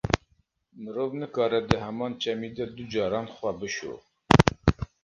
Mirov 0.81 1.11
nikare 1.21 1.59
di 1.67 1.75
heman 1.85 2.13
çemî 2.21 2.49
de 2.55 2.65
du 2.75 2.83
caran 2.91 3.27
xwe 3.35 3.51
bişo. 3.59 3.93